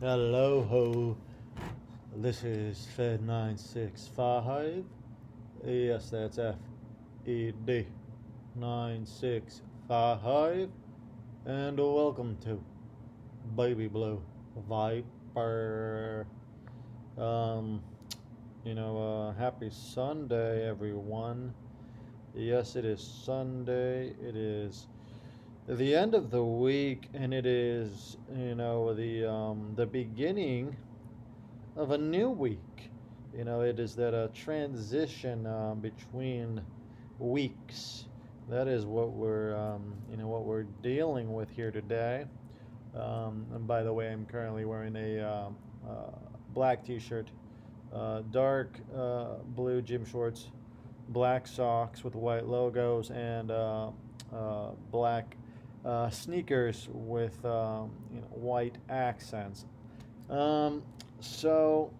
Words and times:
Hello 0.00 0.62
ho. 0.62 1.16
This 2.16 2.42
is 2.42 2.88
Fed 2.96 3.22
965. 3.22 4.84
Yes, 5.64 6.10
that's 6.10 6.36
F 6.36 6.56
E 7.24 7.52
D 7.64 7.86
965. 8.56 10.68
And 11.46 11.78
welcome 11.78 12.36
to 12.42 12.60
Baby 13.56 13.86
Blue 13.86 14.20
Viper. 14.68 16.26
Um, 17.16 17.80
you 18.64 18.74
know, 18.74 18.98
uh, 18.98 19.32
happy 19.38 19.70
Sunday, 19.70 20.68
everyone. 20.68 21.54
Yes, 22.34 22.74
it 22.74 22.84
is 22.84 23.00
Sunday. 23.00 24.08
It 24.20 24.34
is 24.34 24.88
the 25.68 25.94
end 25.94 26.14
of 26.14 26.30
the 26.30 26.44
week, 26.44 27.08
and 27.14 27.32
it 27.32 27.46
is 27.46 28.16
you 28.36 28.54
know 28.54 28.92
the 28.92 29.30
um, 29.30 29.72
the 29.76 29.86
beginning 29.86 30.76
of 31.76 31.90
a 31.90 31.98
new 31.98 32.30
week. 32.30 32.90
You 33.36 33.44
know, 33.44 33.62
it 33.62 33.80
is 33.80 33.96
that 33.96 34.14
a 34.14 34.30
transition 34.34 35.46
um, 35.46 35.80
between 35.80 36.60
weeks. 37.18 38.04
That 38.50 38.68
is 38.68 38.84
what 38.84 39.12
we're 39.12 39.56
um, 39.56 39.94
you 40.10 40.16
know 40.18 40.28
what 40.28 40.44
we're 40.44 40.64
dealing 40.82 41.32
with 41.32 41.48
here 41.50 41.70
today. 41.70 42.26
Um, 42.94 43.46
and 43.54 43.66
by 43.66 43.82
the 43.82 43.92
way, 43.92 44.12
I'm 44.12 44.26
currently 44.26 44.64
wearing 44.64 44.94
a 44.94 45.20
uh, 45.20 45.48
uh, 45.88 46.10
black 46.52 46.84
T-shirt, 46.84 47.28
uh, 47.92 48.20
dark 48.30 48.78
uh, 48.96 49.36
blue 49.56 49.82
gym 49.82 50.04
shorts, 50.04 50.48
black 51.08 51.48
socks 51.48 52.04
with 52.04 52.14
white 52.14 52.46
logos, 52.46 53.10
and 53.10 53.50
uh, 53.50 53.88
uh, 54.32 54.70
black 54.92 55.36
uh, 55.84 56.08
sneakers 56.10 56.88
with 56.92 57.44
um, 57.44 57.90
you 58.12 58.20
know, 58.20 58.26
white 58.28 58.76
accents. 58.88 59.66
Um, 60.30 60.82
so, 61.20 61.92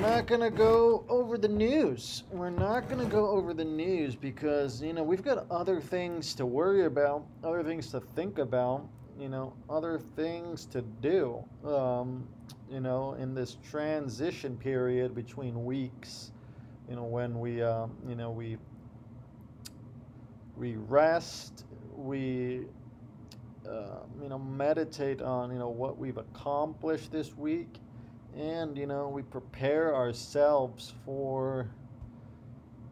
we're 0.00 0.08
not 0.10 0.26
going 0.28 0.40
to 0.40 0.50
go 0.50 1.04
over 1.08 1.36
the 1.36 1.48
news. 1.48 2.22
We're 2.30 2.50
not 2.50 2.88
going 2.88 3.04
to 3.04 3.12
go 3.12 3.26
over 3.30 3.52
the 3.52 3.64
news 3.64 4.14
because, 4.14 4.80
you 4.80 4.92
know, 4.92 5.02
we've 5.02 5.24
got 5.24 5.50
other 5.50 5.80
things 5.80 6.36
to 6.36 6.46
worry 6.46 6.84
about, 6.84 7.26
other 7.42 7.64
things 7.64 7.90
to 7.90 8.00
think 8.00 8.38
about, 8.38 8.86
you 9.18 9.28
know, 9.28 9.54
other 9.68 9.98
things 9.98 10.66
to 10.66 10.82
do, 10.82 11.42
um, 11.64 12.28
you 12.70 12.78
know, 12.78 13.14
in 13.14 13.34
this 13.34 13.56
transition 13.68 14.56
period 14.56 15.16
between 15.16 15.64
weeks, 15.64 16.30
you 16.88 16.94
know, 16.94 17.02
when 17.02 17.40
we, 17.40 17.60
um, 17.60 17.90
you 18.08 18.14
know, 18.14 18.30
we, 18.30 18.56
we 20.56 20.76
rest, 20.76 21.64
we, 21.96 22.66
uh, 23.68 24.02
you 24.22 24.28
know, 24.28 24.38
meditate 24.38 25.22
on, 25.22 25.50
you 25.50 25.58
know, 25.58 25.70
what 25.70 25.98
we've 25.98 26.18
accomplished 26.18 27.10
this 27.10 27.36
week 27.36 27.80
and 28.38 28.78
you 28.78 28.86
know 28.86 29.08
we 29.08 29.22
prepare 29.22 29.94
ourselves 29.94 30.94
for 31.04 31.68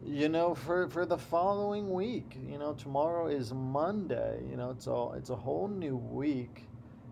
you 0.05 0.27
know 0.29 0.53
for 0.53 0.89
for 0.89 1.05
the 1.05 1.17
following 1.17 1.91
week. 1.91 2.37
You 2.47 2.59
know 2.59 2.73
tomorrow 2.73 3.27
is 3.27 3.53
monday 3.53 4.41
you 4.49 4.57
know 4.57 4.71
it's 4.71 4.87
a 4.87 5.09
it's 5.17 5.29
a 5.29 5.35
whole 5.35 5.67
new 5.67 5.95
week. 5.95 6.63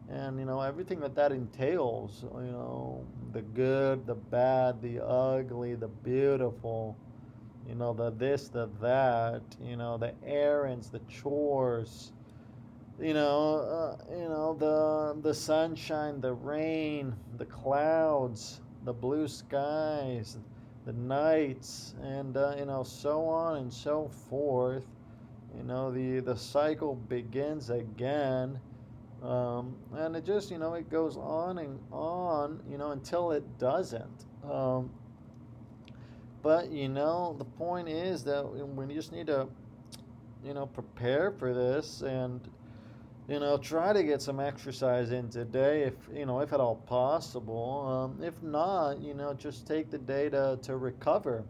And 0.08 0.38
you 0.38 0.46
know 0.46 0.62
everything 0.62 1.00
that 1.00 1.16
that 1.16 1.32
entails 1.32 2.24
you 2.24 2.52
know 2.52 3.04
the 3.32 3.42
good 3.42 4.06
the 4.06 4.14
bad 4.16 4.82
the 4.82 5.04
ugly 5.04 5.74
the 5.74 5.88
beautiful 5.88 6.96
you 7.68 7.74
know 7.74 7.94
the 7.94 8.12
this 8.12 8.48
the 8.50 8.70
that 8.82 9.42
you 9.60 9.78
know 9.78 9.98
the 9.98 10.14
errands 10.24 10.90
the 10.90 11.00
chores 11.10 12.12
you 13.00 13.14
know, 13.14 13.98
uh, 14.10 14.16
you 14.16 14.30
know 14.30 14.56
the 14.58 15.20
the 15.22 15.34
sunshine, 15.34 16.22
the 16.22 16.34
rain, 16.34 17.14
the 17.38 17.46
clouds, 17.46 18.62
the 18.86 18.94
blue 18.94 19.28
skies, 19.28 20.38
the 20.86 20.94
nights, 20.94 21.96
and 22.02 22.38
uh, 22.38 22.56
you 22.58 22.66
know 22.66 22.84
so 22.84 23.26
on 23.26 23.58
and 23.58 23.74
so 23.74 24.10
forth. 24.30 24.86
You 25.58 25.64
know 25.64 25.92
the 25.92 26.20
the 26.22 26.36
cycle 26.36 26.96
begins 26.96 27.70
again, 27.70 28.60
um, 29.22 29.76
and 29.94 30.16
it 30.16 30.26
just 30.26 30.50
you 30.50 30.58
know 30.58 30.74
it 30.76 30.90
goes 30.90 31.18
on 31.18 31.58
and 31.58 31.80
on. 31.92 32.62
You 32.70 32.78
know 32.78 32.92
until 32.92 33.32
it 33.32 33.44
doesn't. 33.60 34.26
Um, 34.50 34.90
but 36.42 36.72
you 36.72 36.88
know 36.88 37.36
the 37.38 37.46
point 37.46 37.90
is 37.90 38.24
that 38.24 38.48
we 38.48 38.94
just 38.94 39.12
need 39.12 39.28
to 39.28 39.48
you 40.46 40.54
know 40.54 40.68
prepare 40.68 41.32
for 41.32 41.54
this 41.54 42.02
and 42.02 42.40
you 43.28 43.40
know, 43.40 43.58
try 43.58 43.92
to 43.92 44.04
get 44.04 44.22
some 44.22 44.40
exercise 44.40 45.12
in 45.12 45.30
today, 45.30 45.84
if 45.84 45.94
you 46.14 46.26
know, 46.26 46.42
if 46.42 46.54
at 46.54 46.60
all 46.60 46.76
possible. 46.76 48.14
Um, 48.18 48.24
if 48.24 48.42
not, 48.44 49.02
you 49.02 49.16
know, 49.16 49.34
just 49.34 49.66
take 49.66 49.90
the 49.90 49.98
day 49.98 50.30
to, 50.30 50.60
to 50.62 50.78
recover. 50.78 51.44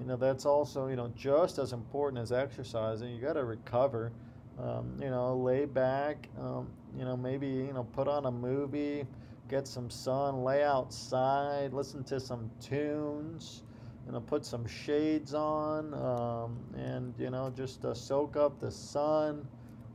You 0.00 0.06
know, 0.06 0.16
that's 0.16 0.44
also 0.44 0.88
you 0.88 0.96
know 0.96 1.12
just 1.14 1.58
as 1.58 1.72
important 1.72 2.20
as 2.20 2.32
exercising. 2.32 3.14
You 3.14 3.20
got 3.20 3.34
to 3.34 3.44
recover. 3.44 4.12
Um, 4.58 4.96
you 5.00 5.08
know, 5.08 5.36
lay 5.36 5.66
back. 5.66 6.28
Um, 6.38 6.68
you 6.98 7.04
know, 7.04 7.16
maybe 7.16 7.46
you 7.46 7.72
know, 7.72 7.84
put 7.84 8.08
on 8.08 8.26
a 8.26 8.30
movie, 8.30 9.06
get 9.48 9.68
some 9.68 9.88
sun, 9.88 10.42
lay 10.42 10.64
outside, 10.64 11.72
listen 11.72 12.02
to 12.04 12.18
some 12.18 12.50
tunes. 12.60 13.62
You 14.06 14.12
know, 14.12 14.20
put 14.20 14.44
some 14.44 14.66
shades 14.66 15.34
on, 15.34 15.94
um, 15.94 16.58
and 16.74 17.14
you 17.18 17.30
know, 17.30 17.52
just 17.54 17.84
uh, 17.84 17.94
soak 17.94 18.36
up 18.36 18.58
the 18.58 18.70
sun. 18.70 19.46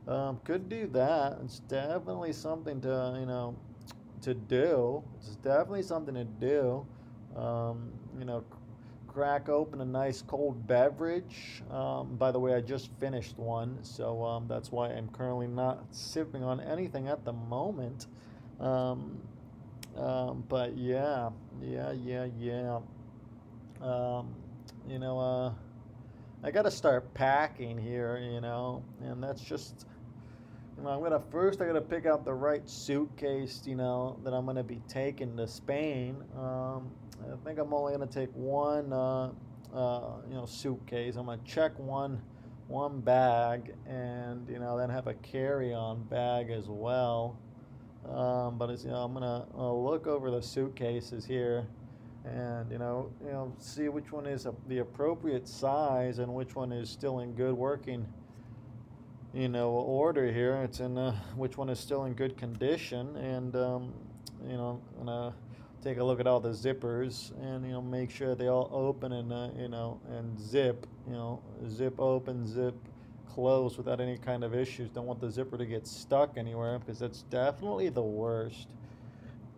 Um, 0.06 0.38
could 0.44 0.68
do 0.68 0.86
that. 0.88 1.38
It's 1.44 1.58
definitely 1.60 2.32
something 2.32 2.80
to 2.82 3.16
you 3.18 3.26
know 3.26 3.56
to 4.22 4.34
do. 4.34 5.02
It's 5.18 5.36
definitely 5.36 5.82
something 5.82 6.14
to 6.14 6.24
do. 6.24 6.86
Um, 7.36 7.92
you 8.18 8.24
know, 8.24 8.44
crack 9.08 9.48
open 9.48 9.80
a 9.80 9.84
nice 9.84 10.22
cold 10.22 10.66
beverage. 10.66 11.62
Um, 11.70 12.16
by 12.16 12.30
the 12.30 12.38
way, 12.38 12.54
I 12.54 12.60
just 12.60 12.90
finished 13.00 13.38
one, 13.38 13.78
so 13.82 14.24
um, 14.24 14.46
that's 14.46 14.70
why 14.70 14.88
I'm 14.90 15.08
currently 15.08 15.46
not 15.46 15.84
sipping 15.90 16.44
on 16.44 16.60
anything 16.60 17.08
at 17.08 17.24
the 17.24 17.32
moment. 17.32 18.06
Um, 18.60 19.20
um, 19.96 20.44
but 20.48 20.76
yeah, 20.76 21.30
yeah, 21.62 21.92
yeah, 21.92 22.26
yeah. 22.38 22.80
Um, 23.80 24.34
you 24.88 24.98
know, 24.98 25.18
uh, 25.18 25.52
I 26.42 26.50
got 26.50 26.62
to 26.62 26.70
start 26.70 27.12
packing 27.14 27.78
here, 27.78 28.18
you 28.18 28.40
know, 28.40 28.84
and 29.02 29.22
that's 29.22 29.40
just 29.40 29.86
I'm 30.78 31.02
gonna 31.02 31.22
first 31.30 31.60
I 31.60 31.66
gotta 31.66 31.80
pick 31.80 32.06
out 32.06 32.24
the 32.24 32.34
right 32.34 32.68
suitcase, 32.68 33.62
you 33.64 33.74
know, 33.74 34.18
that 34.24 34.34
I'm 34.34 34.44
gonna 34.44 34.62
be 34.62 34.82
taking 34.86 35.36
to 35.36 35.48
Spain. 35.48 36.16
Um, 36.36 36.90
I 37.22 37.36
think 37.44 37.58
I'm 37.58 37.72
only 37.72 37.92
gonna 37.92 38.06
take 38.06 38.30
one, 38.34 38.92
uh, 38.92 39.30
uh, 39.74 40.16
you 40.28 40.34
know, 40.34 40.44
suitcase. 40.46 41.16
I'm 41.16 41.26
gonna 41.26 41.40
check 41.44 41.78
one, 41.78 42.20
one 42.68 43.00
bag, 43.00 43.74
and 43.86 44.48
you 44.48 44.58
know, 44.58 44.76
then 44.76 44.90
have 44.90 45.06
a 45.06 45.14
carry-on 45.14 46.04
bag 46.04 46.50
as 46.50 46.68
well. 46.68 47.38
Um, 48.08 48.58
but 48.58 48.78
you 48.84 48.90
know, 48.90 49.02
I'm 49.02 49.14
gonna 49.14 49.46
uh, 49.56 49.72
look 49.72 50.06
over 50.06 50.30
the 50.30 50.42
suitcases 50.42 51.24
here, 51.24 51.66
and 52.24 52.70
you 52.70 52.78
know, 52.78 53.10
you 53.24 53.32
know, 53.32 53.52
see 53.58 53.88
which 53.88 54.12
one 54.12 54.26
is 54.26 54.44
a, 54.44 54.54
the 54.68 54.78
appropriate 54.78 55.48
size 55.48 56.18
and 56.18 56.32
which 56.32 56.54
one 56.54 56.70
is 56.70 56.90
still 56.90 57.20
in 57.20 57.32
good 57.32 57.54
working 57.54 58.06
you 59.36 59.48
know 59.48 59.68
order 59.70 60.32
here. 60.32 60.56
It's 60.64 60.80
in 60.80 60.96
uh, 60.96 61.12
which 61.36 61.58
one 61.58 61.68
is 61.68 61.78
still 61.78 62.04
in 62.04 62.14
good 62.14 62.38
condition, 62.38 63.14
and 63.16 63.54
um, 63.54 63.92
you 64.48 64.56
know, 64.56 64.80
I'm 64.98 65.06
gonna 65.06 65.34
take 65.82 65.98
a 65.98 66.04
look 66.04 66.20
at 66.20 66.26
all 66.26 66.40
the 66.40 66.50
zippers 66.50 67.32
and 67.42 67.64
you 67.66 67.72
know 67.72 67.82
make 67.82 68.10
sure 68.10 68.34
they 68.34 68.48
all 68.48 68.70
open 68.72 69.12
and 69.12 69.32
uh, 69.32 69.48
you 69.58 69.68
know 69.68 70.00
and 70.10 70.40
zip. 70.40 70.86
You 71.06 71.12
know, 71.12 71.42
zip 71.68 72.00
open, 72.00 72.46
zip 72.46 72.74
close 73.28 73.76
without 73.76 74.00
any 74.00 74.16
kind 74.16 74.42
of 74.42 74.54
issues. 74.54 74.88
Don't 74.88 75.06
want 75.06 75.20
the 75.20 75.30
zipper 75.30 75.58
to 75.58 75.66
get 75.66 75.86
stuck 75.86 76.38
anywhere 76.38 76.78
because 76.78 76.98
that's 76.98 77.22
definitely 77.22 77.90
the 77.90 78.02
worst. 78.02 78.68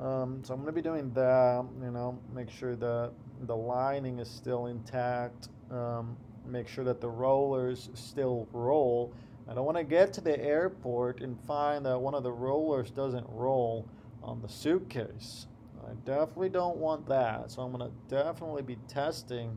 Um, 0.01 0.43
so 0.45 0.55
I'm 0.55 0.65
to 0.65 0.73
be 0.73 0.83
doing 0.83 1.13
that, 1.15 1.65
you 1.83 1.91
know, 1.91 2.19
make 2.35 2.51
sure 2.51 2.77
that 2.77 3.13
the 3.43 3.57
lining 3.57 4.19
is 4.19 4.29
still 4.29 4.67
intact, 4.67 5.49
um, 5.71 6.17
make 6.47 6.69
sure 6.69 6.85
that 6.85 7.01
the 7.01 7.09
rollers 7.09 7.91
still 7.95 8.47
roll. 8.53 9.13
I 9.49 9.55
don't 9.55 9.65
want 9.65 9.79
to 9.79 9.85
get 9.85 10.13
to 10.15 10.21
the 10.21 10.39
airport 10.39 11.21
and 11.21 11.39
find 11.47 11.87
that 11.87 11.99
one 11.99 12.15
of 12.15 12.23
the 12.23 12.33
rollers 12.33 12.91
doesn't 12.91 13.27
roll 13.29 13.89
on 14.23 14.43
the 14.43 14.49
suitcase. 14.49 15.47
I 15.89 15.95
definitely 16.05 16.51
don't 16.51 16.77
want 16.77 17.07
that. 17.09 17.51
So 17.51 17.63
I'm 17.63 17.73
going 17.73 17.91
to 17.91 18.15
definitely 18.15 18.63
be 18.63 18.77
testing, 18.89 19.57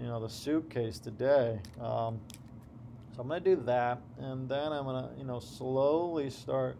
you 0.00 0.06
know, 0.06 0.18
the 0.20 0.30
suitcase 0.30 0.98
today. 0.98 1.60
Um, 1.78 2.20
so 3.14 3.20
I'm 3.20 3.28
going 3.28 3.42
to 3.42 3.56
do 3.56 3.62
that. 3.64 4.00
And 4.18 4.48
then 4.48 4.72
I'm 4.72 4.84
going 4.84 5.04
to, 5.04 5.10
you 5.18 5.24
know, 5.24 5.40
slowly 5.40 6.30
start 6.30 6.78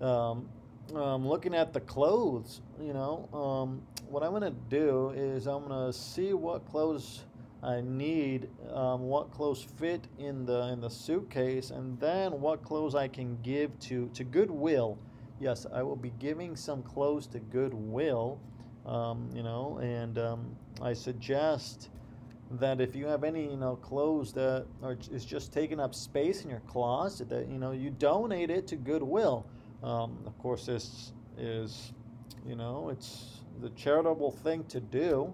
um, 0.00 0.48
um, 0.94 1.26
looking 1.26 1.54
at 1.54 1.72
the 1.72 1.80
clothes, 1.80 2.60
you 2.80 2.92
know, 2.92 3.28
um, 3.32 3.82
what 4.08 4.22
I'm 4.22 4.32
gonna 4.32 4.54
do 4.68 5.10
is 5.16 5.46
I'm 5.46 5.66
gonna 5.66 5.92
see 5.92 6.32
what 6.32 6.64
clothes 6.66 7.24
I 7.66 7.80
need, 7.80 8.48
um, 8.72 9.02
what 9.02 9.32
clothes 9.32 9.66
fit 9.76 10.06
in 10.18 10.46
the 10.46 10.68
in 10.68 10.80
the 10.80 10.88
suitcase, 10.88 11.70
and 11.70 11.98
then 11.98 12.40
what 12.40 12.62
clothes 12.62 12.94
I 12.94 13.08
can 13.08 13.38
give 13.42 13.76
to 13.80 14.08
to 14.14 14.24
Goodwill. 14.24 14.98
Yes, 15.40 15.66
I 15.72 15.82
will 15.82 15.96
be 15.96 16.12
giving 16.18 16.56
some 16.56 16.82
clothes 16.82 17.26
to 17.28 17.40
Goodwill, 17.40 18.38
um, 18.86 19.28
you 19.34 19.42
know, 19.42 19.78
and 19.82 20.16
um, 20.16 20.56
I 20.80 20.92
suggest 20.92 21.90
that 22.52 22.80
if 22.80 22.94
you 22.94 23.06
have 23.06 23.24
any 23.24 23.50
you 23.50 23.56
know 23.56 23.74
clothes 23.76 24.32
that 24.34 24.66
are 24.82 24.96
is 25.12 25.24
just 25.24 25.52
taking 25.52 25.80
up 25.80 25.94
space 25.94 26.44
in 26.44 26.50
your 26.50 26.62
closet, 26.68 27.28
that 27.30 27.48
you 27.48 27.58
know 27.58 27.72
you 27.72 27.90
donate 27.90 28.50
it 28.50 28.68
to 28.68 28.76
Goodwill. 28.76 29.44
Um, 29.82 30.18
of 30.26 30.38
course, 30.38 30.66
this 30.66 31.12
is, 31.38 31.92
you 32.46 32.56
know, 32.56 32.88
it's 32.90 33.40
the 33.60 33.70
charitable 33.70 34.30
thing 34.30 34.64
to 34.64 34.80
do. 34.80 35.32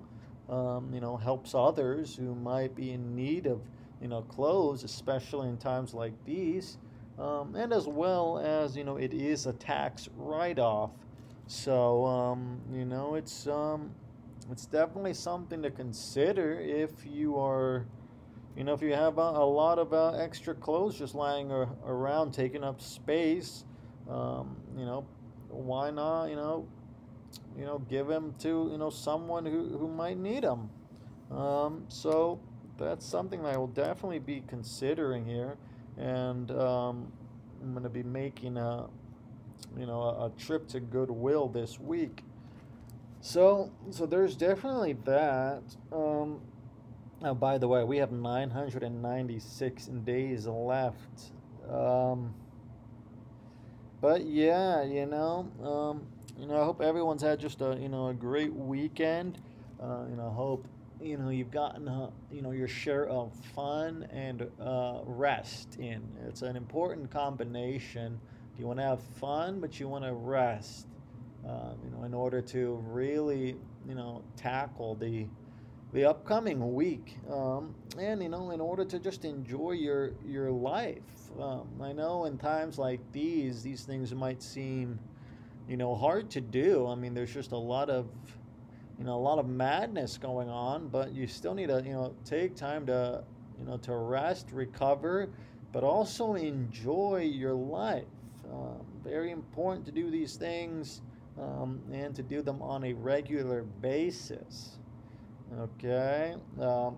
Um, 0.48 0.90
you 0.92 1.00
know, 1.00 1.16
helps 1.16 1.54
others 1.54 2.16
who 2.16 2.34
might 2.34 2.74
be 2.74 2.92
in 2.92 3.14
need 3.14 3.46
of, 3.46 3.60
you 4.00 4.08
know, 4.08 4.22
clothes, 4.22 4.84
especially 4.84 5.48
in 5.48 5.56
times 5.56 5.94
like 5.94 6.12
these. 6.24 6.78
Um, 7.18 7.54
and 7.54 7.72
as 7.72 7.86
well 7.86 8.38
as, 8.38 8.76
you 8.76 8.84
know, 8.84 8.96
it 8.96 9.14
is 9.14 9.46
a 9.46 9.52
tax 9.52 10.08
write 10.16 10.58
off. 10.58 10.90
So, 11.46 12.04
um, 12.04 12.60
you 12.72 12.84
know, 12.84 13.14
it's, 13.14 13.46
um, 13.46 13.94
it's 14.50 14.66
definitely 14.66 15.14
something 15.14 15.62
to 15.62 15.70
consider 15.70 16.58
if 16.60 16.90
you 17.06 17.38
are, 17.38 17.86
you 18.56 18.64
know, 18.64 18.74
if 18.74 18.82
you 18.82 18.94
have 18.94 19.18
a, 19.18 19.20
a 19.20 19.46
lot 19.46 19.78
of 19.78 19.92
uh, 19.92 20.12
extra 20.12 20.54
clothes 20.54 20.98
just 20.98 21.14
lying 21.14 21.50
around 21.50 22.32
taking 22.32 22.64
up 22.64 22.80
space 22.80 23.64
um, 24.08 24.56
you 24.76 24.84
know, 24.84 25.04
why 25.48 25.90
not, 25.90 26.26
you 26.26 26.36
know, 26.36 26.66
you 27.56 27.64
know, 27.64 27.78
give 27.78 28.08
him 28.08 28.34
to, 28.40 28.68
you 28.70 28.78
know, 28.78 28.90
someone 28.90 29.44
who, 29.44 29.76
who 29.78 29.88
might 29.88 30.18
need 30.18 30.44
him. 30.44 30.70
Um, 31.30 31.84
so 31.88 32.40
that's 32.78 33.06
something 33.06 33.42
that 33.42 33.54
I 33.54 33.56
will 33.56 33.66
definitely 33.68 34.18
be 34.18 34.42
considering 34.46 35.24
here. 35.24 35.56
And 35.96 36.50
um, 36.52 37.12
I'm 37.62 37.72
going 37.72 37.82
to 37.82 37.90
be 37.90 38.02
making 38.02 38.56
a, 38.56 38.86
you 39.78 39.86
know, 39.86 40.00
a, 40.00 40.26
a 40.26 40.32
trip 40.38 40.68
to 40.68 40.80
Goodwill 40.80 41.48
this 41.48 41.78
week. 41.78 42.22
So, 43.20 43.70
so 43.90 44.04
there's 44.04 44.34
definitely 44.34 44.94
that. 45.04 45.62
Um, 45.92 46.40
now, 47.20 47.34
by 47.34 47.56
the 47.56 47.68
way, 47.68 47.84
we 47.84 47.98
have 47.98 48.10
996 48.10 49.86
days 49.86 50.46
left. 50.46 51.30
Um, 51.70 52.34
but 54.00 54.26
yeah, 54.26 54.82
you 54.82 55.06
know, 55.06 55.48
um, 55.62 56.06
you 56.38 56.46
know, 56.46 56.60
I 56.60 56.64
hope 56.64 56.80
everyone's 56.80 57.22
had 57.22 57.40
just 57.40 57.60
a 57.60 57.76
you 57.80 57.88
know 57.88 58.08
a 58.08 58.14
great 58.14 58.52
weekend. 58.52 59.38
Uh, 59.80 60.04
you 60.08 60.16
know, 60.16 60.28
I 60.28 60.34
hope 60.34 60.66
you 61.00 61.16
know 61.16 61.30
you've 61.30 61.50
gotten 61.50 61.88
uh, 61.88 62.10
you 62.30 62.42
know 62.42 62.52
your 62.52 62.68
share 62.68 63.06
of 63.08 63.34
fun 63.54 64.06
and 64.12 64.48
uh, 64.60 65.00
rest 65.04 65.76
in. 65.78 66.02
It's 66.26 66.42
an 66.42 66.56
important 66.56 67.10
combination. 67.10 68.20
You 68.58 68.66
want 68.66 68.78
to 68.78 68.84
have 68.84 69.02
fun, 69.02 69.60
but 69.60 69.80
you 69.80 69.88
want 69.88 70.04
to 70.04 70.12
rest. 70.12 70.86
Um, 71.46 71.76
you 71.84 71.90
know, 71.90 72.04
in 72.04 72.14
order 72.14 72.40
to 72.40 72.82
really 72.86 73.56
you 73.86 73.94
know 73.94 74.22
tackle 74.36 74.94
the 74.94 75.26
the 75.92 76.04
upcoming 76.06 76.74
week, 76.74 77.18
um, 77.30 77.74
and 77.98 78.22
you 78.22 78.28
know, 78.28 78.50
in 78.50 78.60
order 78.60 78.84
to 78.84 78.98
just 78.98 79.24
enjoy 79.24 79.72
your 79.72 80.12
your 80.24 80.50
life 80.50 81.02
um, 81.40 81.68
I 81.80 81.92
know 81.92 82.24
in 82.26 82.38
times 82.38 82.78
like 82.78 83.00
these, 83.12 83.62
these 83.62 83.82
things 83.82 84.14
might 84.14 84.42
seem, 84.42 84.98
you 85.68 85.76
know, 85.76 85.94
hard 85.94 86.30
to 86.30 86.40
do. 86.40 86.86
I 86.86 86.94
mean, 86.94 87.14
there's 87.14 87.32
just 87.32 87.52
a 87.52 87.56
lot 87.56 87.90
of, 87.90 88.06
you 88.98 89.04
know, 89.04 89.14
a 89.14 89.20
lot 89.20 89.38
of 89.38 89.48
madness 89.48 90.18
going 90.18 90.48
on, 90.48 90.88
but 90.88 91.12
you 91.12 91.26
still 91.26 91.54
need 91.54 91.68
to, 91.68 91.82
you 91.84 91.92
know, 91.92 92.14
take 92.24 92.56
time 92.56 92.86
to, 92.86 93.24
you 93.58 93.66
know, 93.66 93.76
to 93.78 93.94
rest, 93.94 94.50
recover, 94.52 95.28
but 95.72 95.84
also 95.84 96.34
enjoy 96.34 97.30
your 97.32 97.54
life. 97.54 98.04
Um, 98.52 98.84
very 99.02 99.30
important 99.30 99.86
to 99.86 99.92
do 99.92 100.10
these 100.10 100.36
things 100.36 101.00
um, 101.40 101.80
and 101.92 102.14
to 102.14 102.22
do 102.22 102.42
them 102.42 102.60
on 102.60 102.84
a 102.84 102.92
regular 102.92 103.62
basis. 103.62 104.78
Okay. 105.58 106.34
Um, 106.60 106.96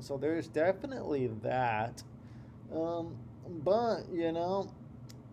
so 0.00 0.16
there's 0.16 0.48
definitely 0.48 1.28
that. 1.42 2.02
Um, 2.74 3.16
but 3.64 4.02
you 4.12 4.32
know, 4.32 4.72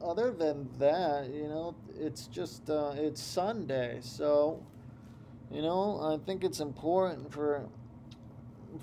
other 0.02 0.32
than 0.32 0.70
that, 0.80 1.30
you 1.30 1.48
know, 1.48 1.76
it's 2.00 2.28
just 2.28 2.70
uh, 2.70 2.94
it's 2.96 3.22
Sunday, 3.22 4.00
so 4.02 4.64
you 5.52 5.62
know, 5.62 6.00
I 6.02 6.24
think 6.26 6.44
it's 6.44 6.60
important 6.60 7.32
for 7.32 7.68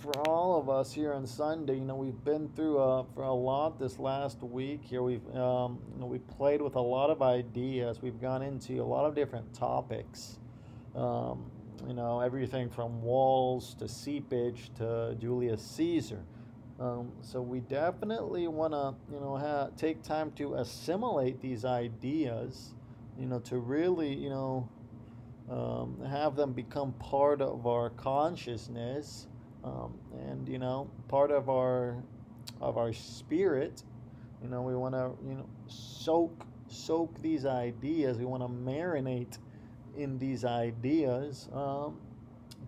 for 0.03 0.13
all 0.29 0.59
of 0.59 0.69
us 0.69 0.93
here 0.93 1.13
on 1.13 1.27
Sunday. 1.27 1.77
You 1.77 1.85
know, 1.85 1.95
we've 1.95 2.25
been 2.25 2.49
through 2.57 2.79
uh, 2.79 3.05
for 3.15 3.23
a 3.23 3.33
lot 3.33 3.79
this 3.79 3.99
last 3.99 4.43
week 4.43 4.81
here. 4.83 5.03
We've 5.03 5.27
um, 5.35 5.79
you 5.95 6.01
know, 6.01 6.07
we 6.07 6.19
played 6.19 6.61
with 6.61 6.75
a 6.75 6.81
lot 6.81 7.11
of 7.11 7.23
ideas. 7.23 8.03
We've 8.03 8.21
gone 8.21 8.43
into 8.43 8.83
a 8.83 8.85
lot 8.85 9.07
of 9.07 9.15
different 9.15 9.55
topics. 9.55 10.39
Um, 10.95 11.51
you 11.87 11.95
know, 11.95 12.21
everything 12.21 12.69
from 12.71 13.03
walls 13.03 13.75
to 13.79 13.89
seepage 13.89 14.71
to 14.79 15.15
Julius 15.21 15.63
Caesar. 15.63 16.23
Um, 16.79 17.13
so 17.23 17.41
we 17.41 17.61
definitely 17.61 18.49
want 18.49 18.73
to, 18.75 18.95
you 19.13 19.19
know, 19.19 19.37
ha- 19.37 19.71
take 19.77 20.03
time 20.03 20.31
to 20.33 20.55
assimilate 20.55 21.41
these 21.41 21.65
ideas, 21.65 22.75
you 23.19 23.27
know, 23.27 23.39
to 23.41 23.57
really, 23.59 24.13
you 24.13 24.29
know, 24.29 24.69
um, 25.51 26.05
have 26.05 26.37
them 26.37 26.53
become 26.53 26.93
part 26.95 27.41
of 27.41 27.67
our 27.67 27.91
consciousness, 27.91 29.27
um, 29.65 29.95
and 30.29 30.49
you 30.49 30.59
know, 30.59 30.91
part 31.09 31.31
of 31.31 31.49
our 31.49 32.03
of 32.61 32.77
our 32.77 32.93
spirit. 32.93 33.83
You 34.43 34.49
know, 34.49 34.63
we 34.63 34.75
want 34.77 34.95
to, 34.95 35.13
you 35.27 35.35
know, 35.35 35.49
soak 35.67 36.47
soak 36.69 37.23
these 37.23 37.47
ideas. 37.47 38.19
We 38.19 38.25
want 38.27 38.43
to 38.43 38.49
marinate 38.49 39.39
in 39.97 40.19
these 40.19 40.45
ideas, 40.45 41.49
um, 41.53 42.01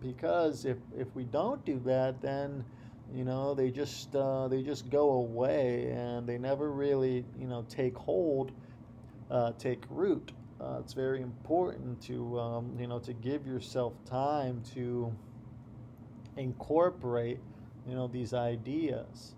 because 0.01 0.65
if 0.65 0.79
if 0.97 1.15
we 1.15 1.25
don't 1.25 1.65
do 1.65 1.81
that, 1.85 2.23
then 2.23 2.65
you 3.15 3.25
know 3.25 3.55
they 3.55 3.71
just 3.71 4.15
uh, 4.15 4.49
they 4.49 4.63
just 4.63 4.91
go 4.91 5.11
away 5.13 5.91
and 5.91 6.27
they 6.27 6.39
never 6.39 6.71
really 6.71 7.25
you 7.39 7.47
know 7.47 7.65
take 7.69 7.97
hold 7.97 8.53
uh, 9.31 9.53
take 9.59 9.83
root. 9.91 10.33
Uh, 10.61 10.79
it's 10.81 10.93
very 10.93 11.23
important 11.23 12.01
to 12.03 12.39
um, 12.39 12.77
you 12.79 12.87
know 12.87 12.99
to 12.99 13.13
give 13.13 13.47
yourself 13.47 13.93
time 14.05 14.63
to 14.75 15.13
incorporate 16.37 17.39
you 17.87 17.95
know 17.95 18.09
these 18.09 18.35
ideas. 18.35 19.35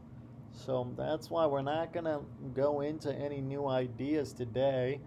So 0.52 0.92
that's 0.96 1.30
why 1.30 1.46
we're 1.46 1.62
not 1.62 1.92
to 2.04 2.20
go 2.54 2.80
into 2.80 3.14
any 3.14 3.40
new 3.40 3.66
ideas 3.66 4.32
today. 4.32 5.00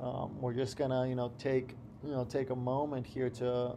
Um, 0.00 0.40
we're 0.40 0.54
just 0.54 0.76
to 0.90 1.06
you 1.08 1.14
know 1.14 1.32
take 1.38 1.76
you 2.04 2.10
know 2.10 2.24
take 2.24 2.50
a 2.50 2.56
moment 2.56 3.06
here 3.06 3.30
to 3.30 3.76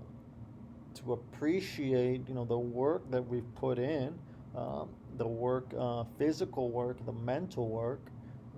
to 0.93 1.13
appreciate 1.13 2.27
you 2.27 2.33
know 2.33 2.45
the 2.45 2.57
work 2.57 3.09
that 3.11 3.25
we've 3.25 3.55
put 3.55 3.79
in 3.79 4.17
um, 4.55 4.89
the 5.17 5.27
work, 5.27 5.73
uh, 5.77 6.03
physical 6.17 6.71
work, 6.71 7.05
the 7.05 7.11
mental 7.11 7.69
work, 7.69 8.01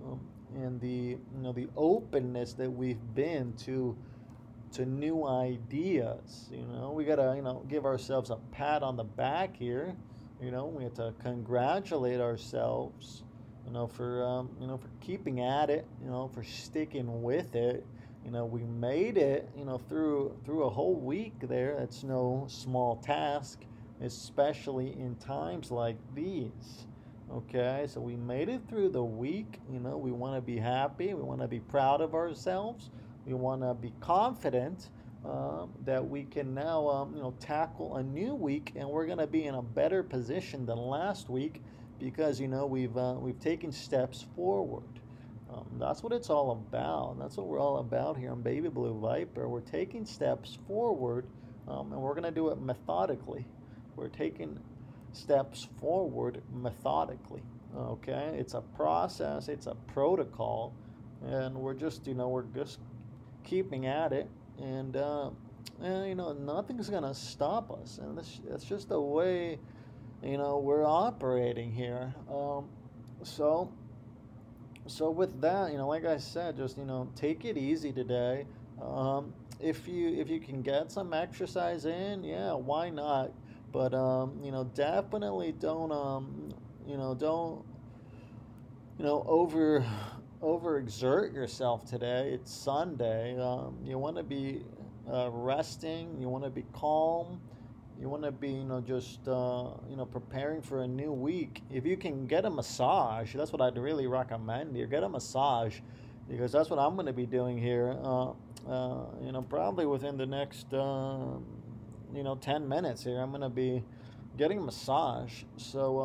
um, 0.04 0.20
and 0.54 0.80
the 0.80 1.16
you 1.36 1.40
know 1.40 1.52
the 1.52 1.68
openness 1.76 2.52
that 2.54 2.70
we've 2.70 3.14
been 3.14 3.54
to 3.64 3.96
to 4.72 4.84
new 4.84 5.24
ideas. 5.24 6.48
You 6.50 6.66
know, 6.66 6.92
we 6.92 7.04
gotta 7.04 7.34
you 7.36 7.42
know 7.42 7.64
give 7.68 7.84
ourselves 7.84 8.30
a 8.30 8.36
pat 8.50 8.82
on 8.82 8.96
the 8.96 9.04
back 9.04 9.56
here. 9.56 9.94
You 10.40 10.50
know, 10.50 10.66
we 10.66 10.84
have 10.84 10.94
to 10.94 11.14
congratulate 11.22 12.20
ourselves. 12.20 13.22
You 13.66 13.72
know, 13.72 13.86
for 13.86 14.24
um, 14.24 14.50
you 14.60 14.66
know 14.66 14.76
for 14.76 14.90
keeping 15.00 15.40
at 15.40 15.70
it. 15.70 15.86
You 16.02 16.10
know, 16.10 16.28
for 16.28 16.42
sticking 16.42 17.22
with 17.22 17.54
it. 17.54 17.86
You 18.24 18.30
know, 18.30 18.46
we 18.46 18.64
made 18.64 19.16
it. 19.16 19.48
You 19.56 19.64
know, 19.64 19.78
through 19.78 20.36
through 20.44 20.64
a 20.64 20.70
whole 20.70 20.96
week 20.96 21.34
there. 21.42 21.76
That's 21.78 22.02
no 22.02 22.46
small 22.48 22.96
task 22.96 23.60
especially 24.02 24.92
in 24.98 25.16
times 25.16 25.70
like 25.70 25.96
these. 26.14 26.86
Okay, 27.32 27.86
so 27.88 28.00
we 28.00 28.16
made 28.16 28.48
it 28.48 28.62
through 28.68 28.90
the 28.90 29.02
week. 29.02 29.58
You 29.72 29.80
know, 29.80 29.96
we 29.96 30.12
want 30.12 30.36
to 30.36 30.40
be 30.40 30.58
happy. 30.58 31.14
We 31.14 31.22
want 31.22 31.40
to 31.40 31.48
be 31.48 31.60
proud 31.60 32.00
of 32.00 32.14
ourselves. 32.14 32.90
We 33.26 33.34
want 33.34 33.62
to 33.62 33.74
be 33.74 33.92
confident 34.00 34.90
um, 35.24 35.70
that 35.84 36.06
we 36.06 36.24
can 36.24 36.52
now, 36.54 36.86
um, 36.86 37.14
you 37.14 37.22
know, 37.22 37.34
tackle 37.40 37.96
a 37.96 38.02
new 38.02 38.34
week, 38.34 38.72
and 38.76 38.88
we're 38.88 39.06
going 39.06 39.18
to 39.18 39.26
be 39.26 39.44
in 39.44 39.54
a 39.54 39.62
better 39.62 40.02
position 40.02 40.66
than 40.66 40.76
last 40.76 41.30
week 41.30 41.62
because 41.98 42.38
you 42.38 42.48
know 42.48 42.66
we've 42.66 42.96
uh, 42.96 43.14
we've 43.14 43.40
taken 43.40 43.72
steps 43.72 44.26
forward. 44.36 44.84
Um, 45.50 45.66
that's 45.78 46.02
what 46.02 46.12
it's 46.12 46.30
all 46.30 46.50
about. 46.50 47.18
That's 47.18 47.36
what 47.36 47.46
we're 47.46 47.60
all 47.60 47.78
about 47.78 48.16
here 48.16 48.32
on 48.32 48.42
Baby 48.42 48.68
Blue 48.68 48.98
Viper. 48.98 49.48
We're 49.48 49.60
taking 49.60 50.04
steps 50.04 50.58
forward, 50.66 51.26
um, 51.68 51.92
and 51.92 52.00
we're 52.00 52.14
going 52.14 52.24
to 52.24 52.30
do 52.30 52.50
it 52.50 52.60
methodically. 52.60 53.46
We're 53.96 54.08
taking 54.08 54.58
steps 55.12 55.68
forward 55.80 56.42
methodically. 56.52 57.42
Okay, 57.76 58.36
it's 58.38 58.54
a 58.54 58.60
process, 58.60 59.48
it's 59.48 59.66
a 59.66 59.74
protocol, 59.74 60.72
and 61.26 61.54
we're 61.54 61.74
just, 61.74 62.06
you 62.06 62.14
know, 62.14 62.28
we're 62.28 62.42
just 62.54 62.78
keeping 63.42 63.86
at 63.86 64.12
it, 64.12 64.28
and, 64.58 64.96
uh, 64.96 65.30
and 65.82 66.08
you 66.08 66.14
know, 66.14 66.32
nothing's 66.32 66.88
gonna 66.88 67.14
stop 67.14 67.72
us, 67.72 67.98
and 67.98 68.16
this, 68.16 68.40
that's 68.48 68.64
just 68.64 68.88
the 68.88 69.00
way, 69.00 69.58
you 70.22 70.38
know, 70.38 70.58
we're 70.58 70.84
operating 70.84 71.72
here. 71.72 72.14
Um, 72.32 72.68
so, 73.24 73.72
so 74.86 75.10
with 75.10 75.40
that, 75.40 75.72
you 75.72 75.78
know, 75.78 75.88
like 75.88 76.04
I 76.04 76.18
said, 76.18 76.56
just 76.56 76.78
you 76.78 76.84
know, 76.84 77.08
take 77.16 77.44
it 77.44 77.56
easy 77.56 77.92
today. 77.92 78.46
Um, 78.80 79.32
if 79.60 79.88
you 79.88 80.08
if 80.08 80.28
you 80.28 80.40
can 80.40 80.62
get 80.62 80.92
some 80.92 81.12
exercise 81.12 81.86
in, 81.86 82.22
yeah, 82.22 82.52
why 82.52 82.90
not? 82.90 83.32
But 83.74 83.92
um, 83.92 84.38
you 84.40 84.52
know, 84.52 84.62
definitely 84.62 85.50
don't 85.50 85.90
um, 85.90 86.54
you 86.86 86.96
know, 86.96 87.12
don't 87.12 87.64
you 88.98 89.04
know, 89.04 89.24
over 89.26 89.84
overexert 90.40 91.34
yourself 91.34 91.84
today. 91.84 92.30
It's 92.32 92.54
Sunday. 92.54 93.36
Um, 93.36 93.76
you 93.84 93.98
want 93.98 94.16
to 94.16 94.22
be 94.22 94.62
uh, 95.12 95.28
resting. 95.32 96.16
You 96.20 96.28
want 96.28 96.44
to 96.44 96.50
be 96.50 96.64
calm. 96.72 97.40
You 98.00 98.08
want 98.08 98.22
to 98.22 98.30
be, 98.30 98.50
you 98.50 98.64
know, 98.64 98.80
just 98.80 99.26
uh, 99.26 99.70
you 99.90 99.96
know, 99.96 100.06
preparing 100.06 100.62
for 100.62 100.82
a 100.82 100.86
new 100.86 101.10
week. 101.10 101.62
If 101.68 101.84
you 101.84 101.96
can 101.96 102.26
get 102.28 102.44
a 102.44 102.50
massage, 102.50 103.34
that's 103.34 103.50
what 103.50 103.60
I'd 103.60 103.76
really 103.76 104.06
recommend. 104.06 104.76
You 104.76 104.86
get 104.86 105.02
a 105.02 105.08
massage, 105.08 105.80
because 106.28 106.52
that's 106.52 106.70
what 106.70 106.78
I'm 106.78 106.94
going 106.94 107.06
to 107.06 107.12
be 107.12 107.26
doing 107.26 107.58
here. 107.58 107.96
Uh, 108.04 108.30
uh, 108.68 109.06
you 109.20 109.32
know, 109.32 109.42
probably 109.42 109.84
within 109.84 110.16
the 110.16 110.26
next 110.26 110.72
um, 110.74 111.44
you 112.14 112.22
know 112.22 112.36
10 112.36 112.68
minutes 112.68 113.04
here 113.04 113.20
i'm 113.20 113.30
going 113.30 113.40
to 113.40 113.48
be 113.48 113.82
getting 114.36 114.58
a 114.58 114.62
massage. 114.62 115.42
So 115.56 115.98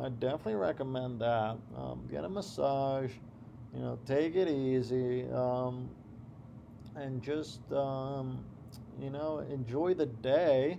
uh, 0.00 0.06
i 0.06 0.08
definitely 0.08 0.54
recommend 0.54 1.20
that. 1.20 1.56
Um, 1.76 2.06
get 2.10 2.24
a 2.24 2.28
massage 2.28 3.10
you 3.74 3.80
know 3.80 3.98
take 4.06 4.36
it 4.36 4.48
easy 4.48 5.24
um, 5.32 5.90
and 6.94 7.22
just 7.22 7.60
um, 7.72 8.44
you 9.00 9.10
know 9.10 9.40
enjoy 9.50 9.94
the 9.94 10.06
day 10.06 10.78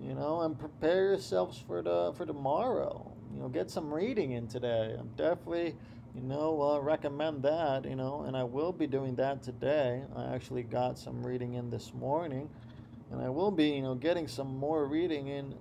you 0.00 0.14
know 0.14 0.42
and 0.42 0.58
prepare 0.58 1.06
yourselves 1.06 1.62
for 1.66 1.82
the 1.82 2.12
for 2.16 2.24
tomorrow. 2.24 3.12
You 3.34 3.42
know 3.42 3.48
get 3.48 3.70
some 3.70 3.92
reading 3.92 4.32
in 4.32 4.46
today. 4.46 4.94
I'm 4.98 5.10
definitely 5.16 5.74
you 6.14 6.22
know 6.22 6.62
uh, 6.62 6.78
recommend 6.80 7.42
that 7.42 7.84
you 7.84 7.96
know 7.96 8.22
and 8.22 8.34
i 8.36 8.42
will 8.42 8.72
be 8.72 8.86
doing 8.86 9.16
that 9.16 9.42
today. 9.42 10.02
I 10.14 10.34
actually 10.34 10.62
got 10.62 10.98
some 10.98 11.26
reading 11.26 11.54
in 11.54 11.68
this 11.68 11.92
morning 11.92 12.48
and 13.10 13.20
I 13.20 13.28
will 13.28 13.50
be, 13.50 13.70
you 13.70 13.82
know, 13.82 13.94
getting 13.94 14.28
some 14.28 14.56
more 14.56 14.86
reading 14.86 15.28
in 15.28 15.54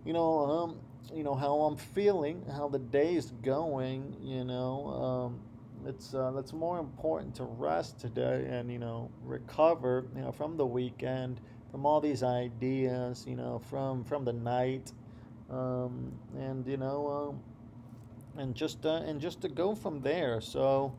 you 0.05 0.11
know, 0.11 0.39
um, 0.39 0.77
you 1.13 1.23
know 1.23 1.35
how 1.35 1.61
I'm 1.61 1.77
feeling, 1.77 2.43
how 2.55 2.67
the 2.69 2.79
day 2.79 3.15
is 3.15 3.31
going. 3.43 4.15
You 4.21 4.43
know, 4.45 4.87
um, 4.87 5.39
it's 5.87 6.13
uh, 6.13 6.31
that's 6.31 6.53
more 6.53 6.79
important 6.79 7.35
to 7.35 7.43
rest 7.45 7.99
today 7.99 8.47
and 8.49 8.71
you 8.71 8.79
know 8.79 9.09
recover. 9.23 10.05
You 10.15 10.21
know 10.23 10.31
from 10.31 10.57
the 10.57 10.65
weekend, 10.65 11.41
from 11.71 11.85
all 11.85 12.01
these 12.01 12.23
ideas. 12.23 13.25
You 13.27 13.35
know 13.35 13.59
from 13.69 14.03
from 14.03 14.25
the 14.25 14.33
night, 14.33 14.91
um, 15.49 16.11
and 16.37 16.65
you 16.67 16.77
know, 16.77 17.07
um, 17.09 18.41
and 18.41 18.55
just 18.55 18.85
uh, 18.85 19.01
and 19.05 19.19
just 19.21 19.41
to 19.41 19.49
go 19.49 19.75
from 19.75 20.01
there. 20.01 20.41
So. 20.41 20.93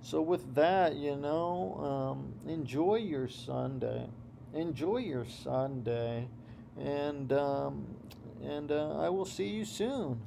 So 0.00 0.22
with 0.22 0.54
that, 0.54 0.94
you 0.94 1.16
know, 1.16 1.74
um, 1.82 2.32
enjoy 2.48 2.96
your 2.96 3.28
Sunday. 3.28 4.06
Enjoy 4.54 4.98
your 4.98 5.24
Sunday, 5.26 6.28
and 6.78 7.32
um, 7.32 7.84
and 8.42 8.70
uh, 8.70 8.98
I 8.98 9.08
will 9.08 9.24
see 9.24 9.48
you 9.48 9.64
soon. 9.64 10.20